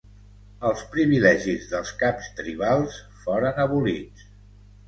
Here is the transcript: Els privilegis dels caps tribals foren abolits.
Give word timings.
Els 0.69 0.79
privilegis 0.95 1.69
dels 1.73 1.93
caps 2.01 2.31
tribals 2.39 2.99
foren 3.27 3.61
abolits. 3.67 4.29